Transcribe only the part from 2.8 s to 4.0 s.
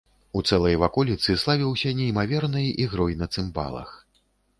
ігрой на цымбалах.